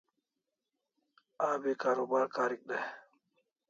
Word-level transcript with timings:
Abi 1.49 1.71
karubar 1.81 2.25
karik 2.35 2.61
day 2.69 2.85